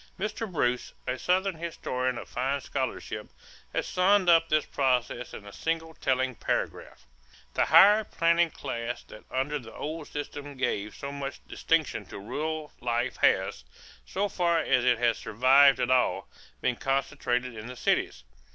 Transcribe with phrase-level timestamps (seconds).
[0.19, 0.51] Mr.
[0.51, 3.27] Bruce, a Southern historian of fine scholarship,
[3.71, 7.05] has summed up this process in a single telling paragraph:
[7.53, 12.71] "The higher planting class that under the old system gave so much distinction to rural
[12.81, 13.63] life has,
[14.03, 16.27] so far as it has survived at all,
[16.61, 18.23] been concentrated in the cities.